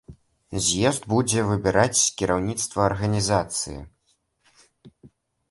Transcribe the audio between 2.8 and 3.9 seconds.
арганізацыі.